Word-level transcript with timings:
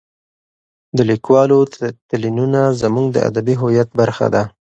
د 0.97 0.99
لیکوالو 1.09 1.59
تلینونه 2.09 2.61
زموږ 2.81 3.05
د 3.11 3.17
ادبي 3.29 3.55
هویت 3.61 3.89
برخه 3.99 4.27
ده. 4.33 4.43